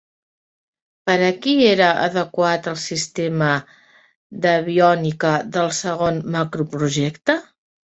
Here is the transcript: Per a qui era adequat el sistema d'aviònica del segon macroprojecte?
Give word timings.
Per 1.09 1.17
a 1.25 1.27
qui 1.43 1.53
era 1.71 1.89
adequat 2.05 2.69
el 2.71 2.79
sistema 2.85 3.51
d'aviònica 4.47 5.37
del 5.59 5.71
segon 5.83 6.21
macroprojecte? 6.41 7.41